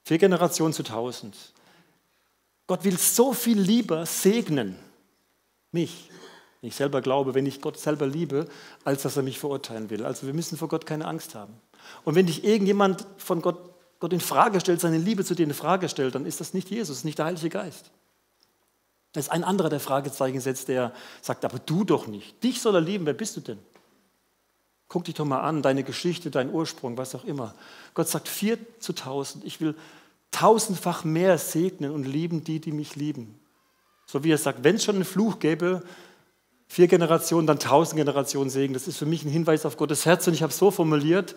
[0.05, 1.37] vier Generationen zu tausend,
[2.67, 4.77] Gott will so viel lieber segnen,
[5.73, 6.11] mich,
[6.61, 8.47] wenn ich selber glaube, wenn ich Gott selber liebe,
[8.85, 10.05] als dass er mich verurteilen will.
[10.05, 11.55] Also wir müssen vor Gott keine Angst haben.
[12.05, 13.59] Und wenn dich irgendjemand von Gott,
[13.99, 16.71] Gott in Frage stellt, seine Liebe zu dir in Frage stellt, dann ist das nicht
[16.71, 17.91] Jesus, nicht der Heilige Geist.
[19.13, 22.43] Da ist ein anderer, der Fragezeichen setzt, der sagt, aber du doch nicht.
[22.43, 23.59] Dich soll er lieben, wer bist du denn?
[24.89, 27.55] Guck dich doch mal an, deine Geschichte, dein Ursprung, was auch immer.
[27.95, 29.45] Gott sagt vier zu tausend.
[29.45, 29.75] Ich will
[30.31, 33.39] tausendfach mehr segnen und lieben die, die mich lieben.
[34.07, 35.83] So wie er sagt, wenn es schon einen Fluch gäbe,
[36.67, 38.75] vier Generationen, dann tausend Generationen Segen.
[38.75, 41.35] Das ist für mich ein Hinweis auf Gottes Herz und ich habe es so formuliert,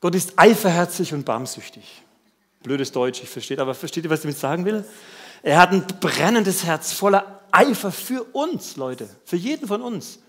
[0.00, 2.02] Gott ist eiferherzig und barmsüchtig.
[2.62, 4.84] Blödes Deutsch, ich verstehe, aber versteht ihr, was ich damit sagen will?
[5.42, 10.20] Er hat ein brennendes Herz voller Eifer für uns, Leute, für jeden von uns.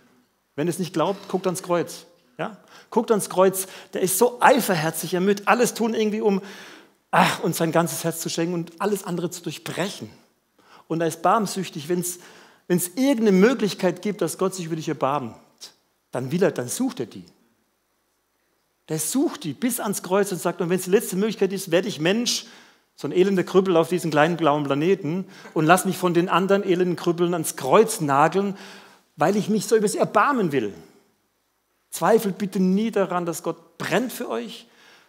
[0.55, 2.05] Wenn ihr es nicht glaubt, guckt ans Kreuz.
[2.37, 2.57] Ja?
[2.89, 6.41] Guckt ans Kreuz, der ist so eiferherzig, er wird alles tun, irgendwie, um
[7.11, 10.09] ach, uns sein ganzes Herz zu schenken und alles andere zu durchbrechen.
[10.87, 15.35] Und er ist barmsüchtig, wenn es irgendeine Möglichkeit gibt, dass Gott sich über dich erbarmt,
[16.11, 17.25] dann will er, dann sucht er die.
[18.89, 21.71] Der sucht die bis ans Kreuz und sagt, und wenn es die letzte Möglichkeit ist,
[21.71, 22.45] werde ich Mensch,
[23.01, 26.63] so ein elender Krüppel auf diesem kleinen blauen Planeten und lass mich von den anderen
[26.63, 28.55] elenden Krüppeln ans Kreuz nageln,
[29.15, 30.71] weil ich mich so über sie erbarmen will.
[31.89, 34.67] Zweifelt bitte nie daran, dass Gott brennt für euch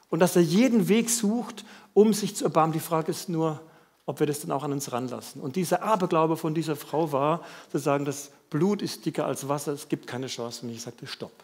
[0.08, 2.72] und dass er jeden Weg sucht, um sich zu erbarmen.
[2.72, 3.60] Die Frage ist nur,
[4.06, 5.42] ob wir das dann auch an uns ranlassen.
[5.42, 9.72] Und dieser Aberglaube von dieser Frau war, zu sagen, das Blut ist dicker als Wasser,
[9.72, 10.64] es gibt keine Chance.
[10.64, 11.36] Und ich sagte, stopp.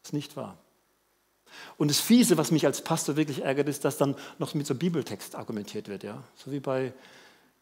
[0.00, 0.56] Das ist nicht wahr.
[1.76, 4.74] Und das Fiese, was mich als Pastor wirklich ärgert, ist, dass dann noch mit so
[4.74, 6.02] Bibeltext argumentiert wird.
[6.02, 6.22] Ja?
[6.36, 6.92] So wie bei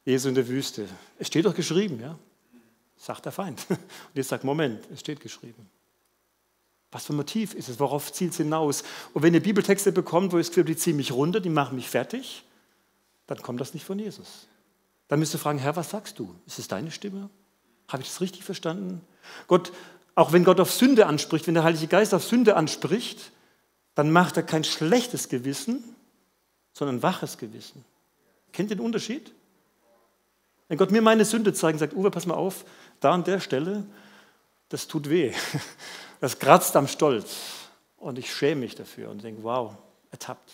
[0.05, 0.89] Jesu in der Wüste.
[1.19, 2.19] Es steht doch geschrieben, ja?
[2.97, 3.67] sagt der Feind.
[3.69, 3.79] Und
[4.15, 5.69] jetzt sagt, Moment, es steht geschrieben.
[6.93, 7.81] Was für ein Motiv ist es?
[7.81, 8.85] Worauf zielt es hinaus?
[9.15, 11.89] Und wenn ihr Bibeltexte bekommt, wo ihr Gefühl die ziehen mich runter, die machen mich
[11.89, 12.45] fertig,
[13.27, 14.47] dann kommt das nicht von Jesus.
[15.09, 16.35] Dann müsst ihr fragen, Herr, was sagst du?
[16.47, 17.31] Ist es deine Stimme?
[17.89, 19.01] Habe ich das richtig verstanden?
[19.47, 19.73] Gott,
[20.15, 23.33] auch wenn Gott auf Sünde anspricht, wenn der Heilige Geist auf Sünde anspricht,
[23.95, 25.83] dann macht er kein schlechtes Gewissen,
[26.73, 27.85] sondern ein waches Gewissen.
[28.53, 29.33] Kennt ihr den Unterschied?
[30.69, 32.65] Wenn Gott mir meine Sünde zeigt und sagt, Uwe, pass mal auf,
[33.01, 33.85] da an der Stelle,
[34.69, 35.33] das tut weh.
[36.21, 37.35] Das kratzt am Stolz.
[37.97, 39.75] Und ich schäme mich dafür und denke, wow,
[40.13, 40.53] ertappt.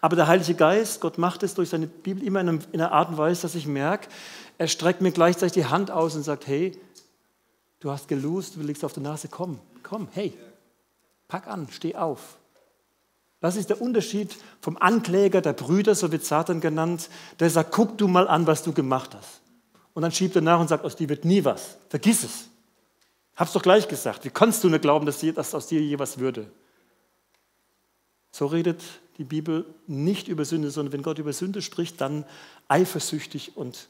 [0.00, 3.18] Aber der Heilige Geist, Gott macht es durch seine Bibel immer in einer Art und
[3.18, 4.06] Weise, dass ich merke,
[4.58, 6.78] er streckt mir gleichzeitig die Hand aus und sagt, hey,
[7.80, 10.38] du hast gelust, du liegst auf der Nase, komm, komm, hey,
[11.26, 12.38] pack an, steh auf.
[13.42, 17.98] Das ist der Unterschied vom Ankläger der Brüder, so wird Satan genannt, der sagt, guck
[17.98, 19.40] du mal an, was du gemacht hast.
[19.94, 21.76] Und dann schiebt er nach und sagt, aus dir wird nie was.
[21.88, 22.44] Vergiss es.
[23.34, 24.24] Hab's doch gleich gesagt.
[24.24, 26.48] Wie kannst du nur glauben, dass, dass aus dir je was würde?
[28.30, 28.80] So redet
[29.18, 32.24] die Bibel nicht über Sünde, sondern wenn Gott über Sünde spricht, dann
[32.68, 33.88] eifersüchtig und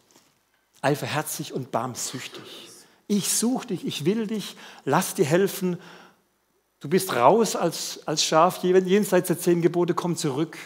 [0.80, 2.70] eiferherzig und barmsüchtig.
[3.06, 5.78] Ich suche dich, ich will dich, lass dir helfen.
[6.82, 10.58] Du bist raus als, als Schaf, jenseits der zehn Gebote, komm zurück.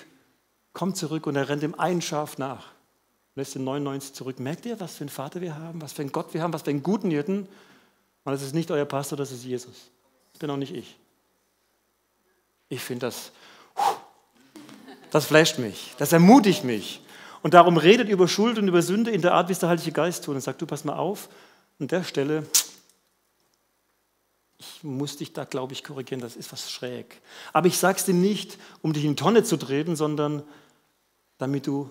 [0.72, 2.68] Komm zurück und er rennt dem einen Schaf nach,
[3.34, 4.40] lässt den 99 zurück.
[4.40, 6.62] Merkt ihr, was für einen Vater wir haben, was für einen Gott wir haben, was
[6.62, 7.40] für einen guten Hirten?
[7.40, 9.90] Und das ist nicht euer Pastor, das ist Jesus.
[10.32, 10.96] Das bin auch nicht ich.
[12.70, 13.30] Ich finde das,
[15.10, 17.02] das flasht mich, das ermutigt mich.
[17.42, 19.92] Und darum redet über Schuld und über Sünde in der Art, wie es der Heilige
[19.92, 20.34] Geist tut.
[20.34, 21.28] Und sagt, du pass mal auf,
[21.78, 22.46] an der Stelle,
[24.86, 27.20] muss dich da, glaube ich, korrigieren, das ist was schräg.
[27.52, 30.42] Aber ich sage es dir nicht, um dich in die Tonne zu treten, sondern
[31.38, 31.90] damit du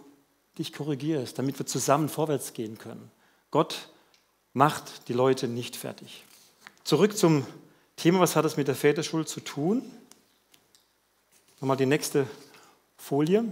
[0.58, 3.12] dich korrigierst, damit wir zusammen vorwärts gehen können.
[3.52, 3.90] Gott
[4.54, 6.24] macht die Leute nicht fertig.
[6.84, 7.46] Zurück zum
[7.96, 9.82] Thema, was hat es mit der Väterschuld zu tun?
[11.60, 12.28] Nochmal die nächste
[12.98, 13.46] Folie.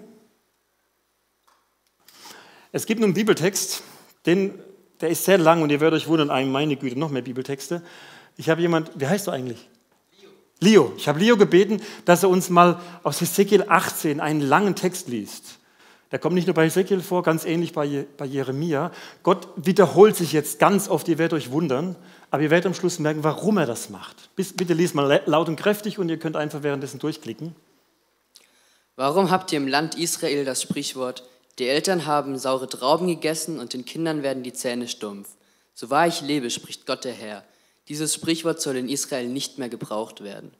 [2.72, 3.84] Es gibt einen Bibeltext,
[4.26, 4.60] den,
[5.00, 7.84] der ist sehr lang und ihr werdet euch wundern, meine Güte, noch mehr Bibeltexte.
[8.38, 9.70] Ich habe jemand, wie heißt du eigentlich?
[10.20, 10.30] Leo.
[10.60, 10.94] Leo.
[10.98, 15.60] Ich habe Leo gebeten, dass er uns mal aus Ezekiel 18 einen langen Text liest.
[16.14, 18.92] Der kommt nicht nur bei Ezekiel vor, ganz ähnlich bei, bei Jeremia.
[19.24, 21.96] Gott wiederholt sich jetzt ganz oft, ihr werdet euch wundern,
[22.30, 24.30] aber ihr werdet am Schluss merken, warum er das macht.
[24.36, 27.56] Bitte liest mal laut und kräftig und ihr könnt einfach währenddessen durchklicken.
[28.96, 31.24] Warum habt ihr im Land Israel das Sprichwort,
[31.58, 35.30] die Eltern haben saure Trauben gegessen und den Kindern werden die Zähne stumpf?
[35.74, 37.44] So wahr ich lebe, spricht Gott der Herr.
[37.90, 40.52] Dieses Sprichwort soll in Israel nicht mehr gebraucht werden.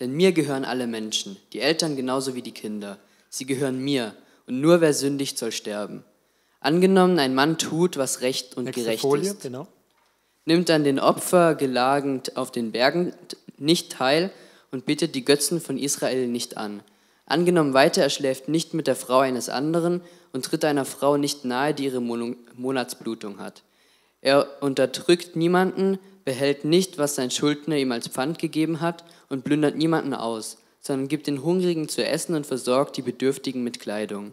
[0.00, 2.98] Denn mir gehören alle Menschen, die Eltern genauso wie die Kinder.
[3.30, 4.14] Sie gehören mir
[4.46, 6.04] und nur wer sündigt, soll sterben.
[6.60, 9.66] Angenommen, ein Mann tut, was recht und Nächste gerecht Folie, ist, genau.
[10.44, 13.12] nimmt an den Opfergelagen auf den Bergen
[13.58, 14.30] nicht teil
[14.70, 16.82] und bittet die Götzen von Israel nicht an.
[17.26, 20.00] Angenommen weiter, er schläft nicht mit der Frau eines anderen
[20.32, 23.62] und tritt einer Frau nicht nahe, die ihre Monatsblutung hat.
[24.20, 29.76] Er unterdrückt niemanden, behält nicht, was sein Schuldner ihm als Pfand gegeben hat und plündert
[29.76, 34.32] niemanden aus sondern gibt den Hungrigen zu essen und versorgt die Bedürftigen mit Kleidung.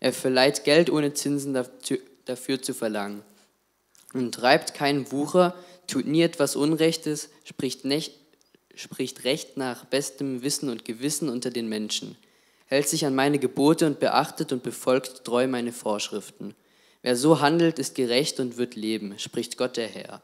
[0.00, 1.58] Er verleiht Geld ohne Zinsen
[2.24, 3.22] dafür zu verlangen
[4.14, 8.14] und treibt keinen Wucher, tut nie etwas Unrechtes, spricht, nicht,
[8.74, 12.16] spricht Recht nach bestem Wissen und Gewissen unter den Menschen,
[12.66, 16.54] hält sich an meine Gebote und beachtet und befolgt treu meine Vorschriften.
[17.02, 20.22] Wer so handelt, ist gerecht und wird leben, spricht Gott der Herr.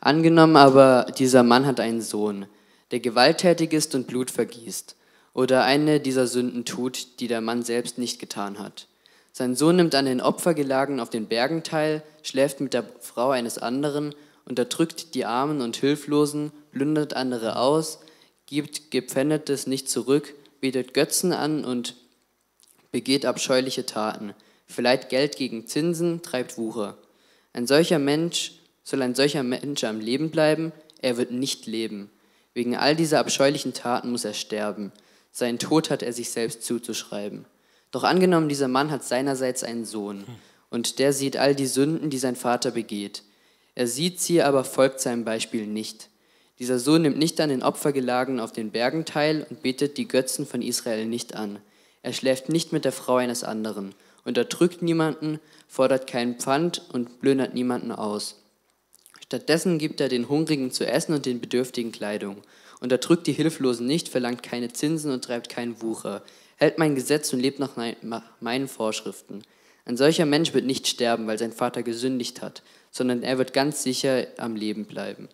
[0.00, 2.46] Angenommen aber, dieser Mann hat einen Sohn,
[2.90, 4.96] der gewalttätig ist und Blut vergießt,
[5.34, 8.88] oder eine dieser Sünden tut, die der Mann selbst nicht getan hat.
[9.32, 13.58] Sein Sohn nimmt an den Opfergelagen auf den Bergen teil, schläft mit der Frau eines
[13.58, 18.00] anderen, unterdrückt die Armen und Hilflosen, plündert andere aus,
[18.46, 21.94] gibt Gepfändetes nicht zurück, betet Götzen an und
[22.90, 24.34] begeht abscheuliche Taten,
[24.66, 26.96] verleiht Geld gegen Zinsen, treibt Wucher.
[27.52, 28.59] Ein solcher Mensch,
[28.90, 30.72] soll ein solcher Mensch am Leben bleiben?
[31.00, 32.10] Er wird nicht leben.
[32.52, 34.92] Wegen all dieser abscheulichen Taten muss er sterben.
[35.30, 37.46] Seinen Tod hat er sich selbst zuzuschreiben.
[37.92, 40.24] Doch angenommen, dieser Mann hat seinerseits einen Sohn,
[40.68, 43.22] und der sieht all die Sünden, die sein Vater begeht.
[43.74, 46.08] Er sieht sie, aber folgt seinem Beispiel nicht.
[46.58, 50.46] Dieser Sohn nimmt nicht an den Opfergelagen auf den Bergen teil und betet die Götzen
[50.46, 51.58] von Israel nicht an.
[52.02, 57.54] Er schläft nicht mit der Frau eines anderen, unterdrückt niemanden, fordert keinen Pfand und plündert
[57.54, 58.36] niemanden aus.
[59.30, 62.38] Stattdessen gibt er den Hungrigen zu essen und den Bedürftigen Kleidung.
[62.80, 66.24] Unterdrückt die Hilflosen nicht, verlangt keine Zinsen und treibt keinen Wucher.
[66.56, 67.76] Hält mein Gesetz und lebt nach
[68.40, 69.42] meinen Vorschriften.
[69.84, 73.84] Ein solcher Mensch wird nicht sterben, weil sein Vater gesündigt hat, sondern er wird ganz
[73.84, 75.28] sicher am Leben bleiben.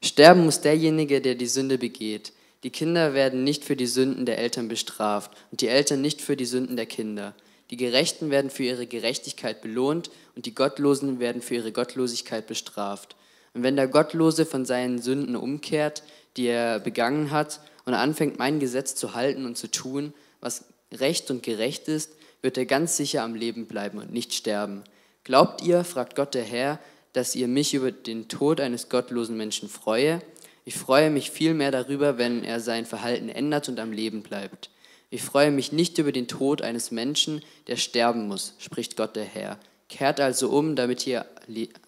[0.00, 2.32] Sterben muss derjenige, der die Sünde begeht.
[2.62, 6.36] Die Kinder werden nicht für die Sünden der Eltern bestraft und die Eltern nicht für
[6.36, 7.34] die Sünden der Kinder.
[7.70, 13.16] Die Gerechten werden für ihre Gerechtigkeit belohnt und die Gottlosen werden für ihre Gottlosigkeit bestraft.
[13.54, 16.02] Und wenn der Gottlose von seinen Sünden umkehrt,
[16.36, 21.30] die er begangen hat, und anfängt, mein Gesetz zu halten und zu tun, was recht
[21.30, 24.84] und gerecht ist, wird er ganz sicher am Leben bleiben und nicht sterben.
[25.24, 26.78] Glaubt ihr, fragt Gott der Herr,
[27.14, 30.20] dass ihr mich über den Tod eines gottlosen Menschen freue?
[30.66, 34.68] Ich freue mich vielmehr darüber, wenn er sein Verhalten ändert und am Leben bleibt.
[35.10, 39.24] Ich freue mich nicht über den Tod eines Menschen, der sterben muss, spricht Gott der
[39.24, 39.58] Herr.
[39.88, 41.24] Kehrt also um, damit ihr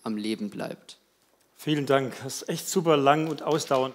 [0.02, 0.96] am Leben bleibt.
[1.56, 2.14] Vielen Dank.
[2.24, 3.94] Das ist echt super lang und ausdauernd.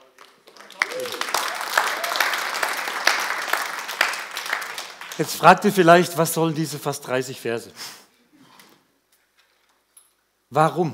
[5.17, 7.71] Jetzt fragt ihr vielleicht, was sollen diese fast 30 Verse?
[10.51, 10.93] Warum?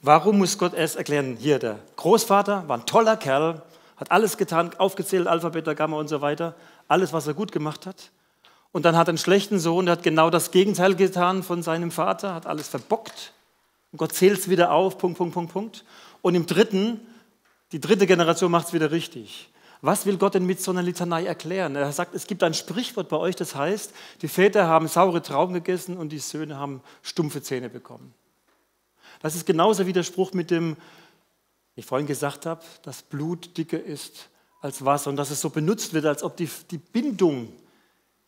[0.00, 3.62] Warum muss Gott erst erklären, hier der Großvater war ein toller Kerl,
[3.98, 6.54] hat alles getan, aufgezählt, Alphabet, Gamma und so weiter,
[6.86, 8.10] alles, was er gut gemacht hat.
[8.72, 11.90] Und dann hat er einen schlechten Sohn, der hat genau das Gegenteil getan von seinem
[11.90, 13.32] Vater, hat alles verbockt.
[13.92, 15.84] Und Gott zählt es wieder auf, Punkt, Punkt, Punkt, Punkt.
[16.22, 17.00] Und im dritten,
[17.72, 19.50] die dritte Generation macht es wieder richtig.
[19.80, 21.76] Was will Gott denn mit so einer Litanei erklären?
[21.76, 25.54] Er sagt, es gibt ein Sprichwort bei euch, das heißt, die Väter haben saure Trauben
[25.54, 28.12] gegessen und die Söhne haben stumpfe Zähne bekommen.
[29.20, 30.76] Das ist genauso wie der Spruch mit dem,
[31.78, 35.94] ich vorhin gesagt habe, dass Blut dicker ist als Wasser und dass es so benutzt
[35.94, 37.52] wird, als ob die, die Bindung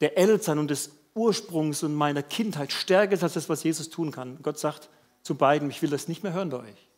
[0.00, 4.12] der Eltern und des Ursprungs und meiner Kindheit stärker ist als das, was Jesus tun
[4.12, 4.38] kann.
[4.42, 4.88] Gott sagt
[5.22, 6.88] zu beiden, ich will das nicht mehr hören bei euch.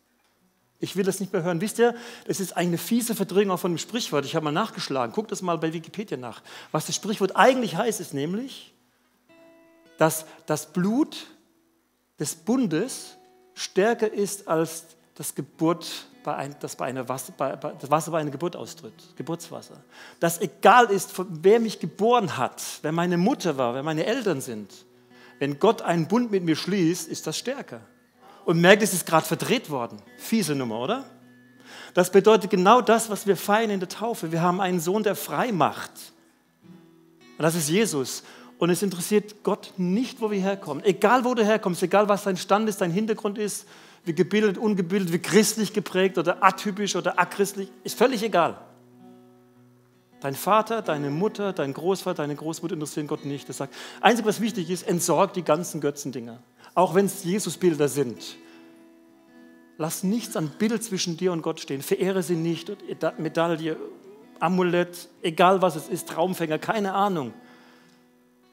[0.79, 1.59] Ich will das nicht mehr hören.
[1.59, 1.95] Wisst ihr,
[2.27, 4.25] das ist eine fiese Verdrängung von dem Sprichwort.
[4.25, 5.15] Ich habe mal nachgeschlagen.
[5.15, 6.43] Guckt das mal bei Wikipedia nach.
[6.71, 8.73] Was das Sprichwort eigentlich heißt, ist nämlich,
[9.97, 11.25] dass das Blut
[12.19, 13.17] des Bundes
[13.55, 14.85] stärker ist als
[15.15, 18.55] das Geburt bei ein, das, bei einer Wasser, bei, bei, das Wasser bei einer Geburt
[18.55, 19.83] austritt, Geburtswasser.
[20.19, 24.71] Dass egal ist, wer mich geboren hat, wer meine Mutter war, wer meine Eltern sind,
[25.39, 27.81] wenn Gott einen Bund mit mir schließt, ist das stärker.
[28.45, 30.01] Und merkt, es ist gerade verdreht worden.
[30.17, 31.05] Fiese Nummer, oder?
[31.93, 34.31] Das bedeutet genau das, was wir feiern in der Taufe.
[34.31, 35.91] Wir haben einen Sohn, der frei macht.
[37.37, 38.23] Und das ist Jesus.
[38.57, 40.83] Und es interessiert Gott nicht, wo wir herkommen.
[40.83, 43.67] Egal, wo du herkommst, egal, was dein Stand ist, dein Hintergrund ist,
[44.05, 48.57] wie gebildet, ungebildet, wie christlich geprägt oder atypisch oder achristlich, ist völlig egal.
[50.19, 53.49] Dein Vater, deine Mutter, dein Großvater, deine Großmutter interessieren Gott nicht.
[53.49, 56.41] Das sagt, einzig, was wichtig ist, entsorg die ganzen Götzendinger.
[56.75, 58.37] Auch wenn es Jesusbilder sind.
[59.77, 61.81] Lass nichts an Bild zwischen dir und Gott stehen.
[61.81, 62.71] Verehre sie nicht.
[63.17, 63.77] Medaille,
[64.39, 67.33] Amulett, egal was es ist, Traumfänger, keine Ahnung.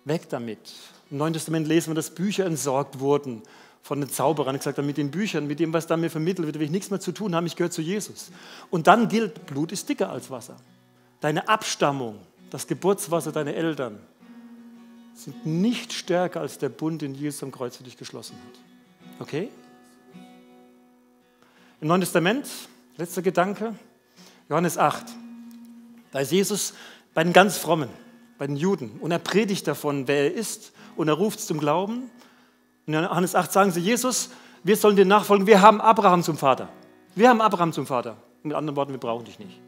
[0.04, 0.72] Weg damit.
[1.10, 3.42] Im Neuen Testament lesen wir, dass Bücher entsorgt wurden
[3.82, 4.56] von den Zauberern.
[4.56, 7.00] Gesagt, mit den Büchern, mit dem, was da mir vermittelt wird, will ich nichts mehr
[7.00, 7.46] zu tun haben.
[7.46, 8.30] Ich gehöre zu Jesus.
[8.70, 10.56] Und dann gilt, Blut ist dicker als Wasser.
[11.20, 12.18] Deine Abstammung,
[12.50, 13.98] das Geburtswasser deiner Eltern
[15.14, 19.20] sind nicht stärker als der Bund, den Jesus am Kreuz für dich geschlossen hat.
[19.20, 19.50] Okay?
[21.80, 22.48] Im Neuen Testament,
[22.96, 23.74] letzter Gedanke,
[24.48, 25.06] Johannes 8.
[26.12, 26.74] Da ist Jesus
[27.14, 27.88] bei den ganz Frommen,
[28.38, 28.98] bei den Juden.
[29.00, 30.72] Und er predigt davon, wer er ist.
[30.96, 32.10] Und er ruft zum Glauben.
[32.90, 34.30] In Johannes 8 sagen sie, Jesus,
[34.64, 35.46] wir sollen dir nachfolgen.
[35.46, 36.68] Wir haben Abraham zum Vater.
[37.14, 38.16] Wir haben Abraham zum Vater.
[38.42, 39.60] Mit anderen Worten, wir brauchen dich nicht.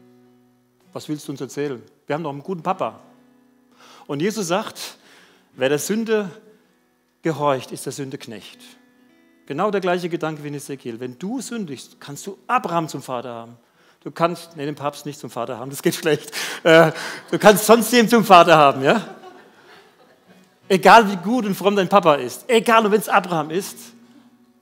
[0.91, 1.81] Was willst du uns erzählen?
[2.05, 2.99] Wir haben doch einen guten Papa.
[4.07, 4.97] Und Jesus sagt,
[5.53, 6.29] wer der Sünde
[7.21, 8.59] gehorcht, ist der Sünde Knecht.
[9.45, 10.99] Genau der gleiche Gedanke wie in Ezekiel.
[10.99, 13.57] Wenn du sündigst, kannst du Abraham zum Vater haben.
[14.03, 16.33] Du kannst, nee, den Papst nicht zum Vater haben, das geht schlecht.
[16.63, 16.91] Äh,
[17.31, 19.15] du kannst sonst den zum Vater haben, ja?
[20.69, 23.77] Egal wie gut und fromm dein Papa ist, egal wenn es Abraham ist,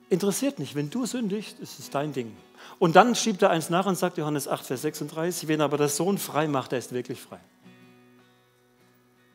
[0.09, 0.75] interessiert nicht.
[0.75, 2.35] Wenn du sündigst, ist es dein Ding.
[2.79, 5.87] Und dann schiebt er eins nach und sagt Johannes 8, Vers 36, wenn aber der
[5.87, 7.39] Sohn frei macht, der ist wirklich frei.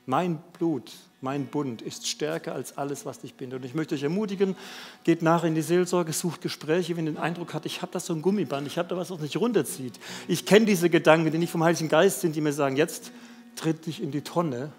[0.05, 3.61] Mein Blut, mein Bund ist stärker als alles, was dich bindet.
[3.61, 4.55] Und ich möchte euch ermutigen,
[5.02, 8.07] geht nach in die Seelsorge, sucht Gespräche, wenn ihr den Eindruck habt, ich habe das
[8.07, 9.98] so ein Gummiband, ich habe da was, was nicht runterzieht.
[10.29, 13.11] Ich kenne diese Gedanken, die nicht vom Heiligen Geist sind, die mir sagen, jetzt
[13.57, 14.72] tritt dich in die Tonne.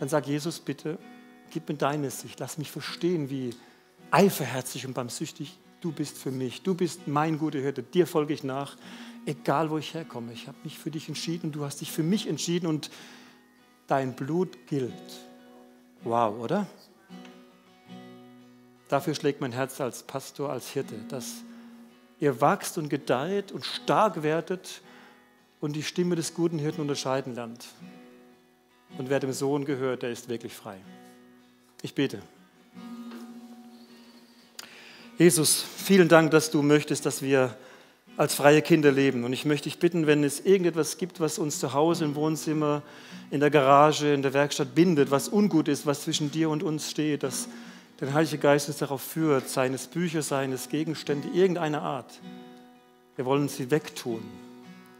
[0.00, 0.98] Dann sag Jesus, bitte,
[1.50, 3.54] gib mir deine Sicht, lass mich verstehen, wie
[4.10, 8.34] eiferherzig und beim Süchtig du bist für mich, du bist mein guter Hirte, dir folge
[8.34, 8.76] ich nach,
[9.26, 10.32] egal wo ich herkomme.
[10.32, 12.90] Ich habe mich für dich entschieden, du hast dich für mich entschieden und
[13.86, 14.92] dein Blut gilt.
[16.02, 16.66] Wow, oder?
[18.88, 21.44] Dafür schlägt mein Herz als Pastor, als Hirte, dass
[22.18, 24.80] ihr wachst und gedeiht und stark werdet
[25.60, 27.66] und die Stimme des guten Hirten unterscheiden lernt.
[28.98, 30.76] Und wer dem Sohn gehört, der ist wirklich frei.
[31.82, 32.20] Ich bete.
[35.18, 37.54] Jesus, vielen Dank, dass du möchtest, dass wir
[38.16, 39.24] als freie Kinder leben.
[39.24, 42.82] Und ich möchte dich bitten, wenn es irgendetwas gibt, was uns zu Hause im Wohnzimmer,
[43.30, 46.90] in der Garage, in der Werkstatt bindet, was ungut ist, was zwischen dir und uns
[46.90, 47.48] steht, dass
[48.00, 52.20] der Heilige Geist uns darauf führt, seines Bücher, seines Gegenstände irgendeiner Art.
[53.16, 54.22] Wir wollen sie wegtun.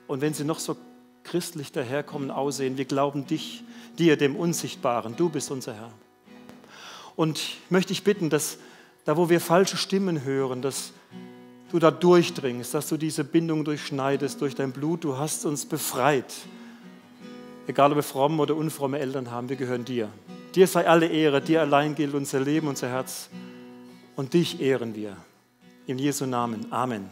[0.06, 0.76] Und wenn sie noch so
[1.24, 3.64] christlich daherkommen, aussehen, wir glauben dich,
[3.98, 5.16] dir, dem Unsichtbaren.
[5.16, 5.92] Du bist unser Herr.
[7.16, 8.58] Und ich möchte dich bitten, dass
[9.04, 10.92] da wo wir falsche Stimmen hören, dass
[11.70, 15.04] du da durchdringst, dass du diese Bindung durchschneidest durch dein Blut.
[15.04, 16.32] Du hast uns befreit.
[17.66, 20.08] Egal ob wir fromme oder unfromme Eltern haben, wir gehören dir.
[20.54, 23.30] Dir sei alle Ehre, dir allein gilt unser Leben, unser Herz
[24.16, 25.16] und dich ehren wir.
[25.86, 26.66] In Jesu Namen.
[26.70, 27.08] Amen.